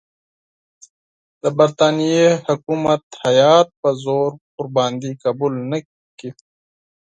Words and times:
د 1.41 1.43
برټانیې 1.57 2.27
حکومت 2.47 3.03
هیات 3.23 3.67
په 3.81 3.89
زور 4.03 4.29
ورباندې 4.57 5.09
قبول 5.23 5.53
نه 5.71 5.79
کړي. 6.17 6.29